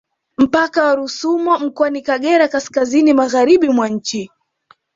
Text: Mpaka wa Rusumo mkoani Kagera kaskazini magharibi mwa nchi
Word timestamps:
Mpaka 0.37 0.83
wa 0.85 0.95
Rusumo 0.95 1.59
mkoani 1.59 2.01
Kagera 2.01 2.47
kaskazini 2.47 3.13
magharibi 3.13 3.69
mwa 3.69 3.89
nchi 3.89 4.31